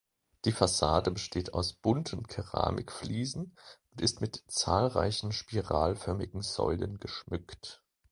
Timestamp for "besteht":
1.11-1.53